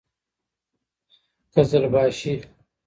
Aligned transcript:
قـــزلــباشــــــــــي 1.53 2.41